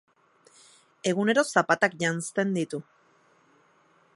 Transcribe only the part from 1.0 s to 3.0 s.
Egunero zapatak janzten ditu.